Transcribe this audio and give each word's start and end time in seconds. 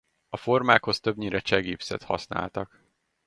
A 0.29 0.37
formákhoz 0.37 0.99
többnyire 0.99 1.39
cseh 1.39 1.61
gipszet 1.61 2.03
használtak. 2.03 2.81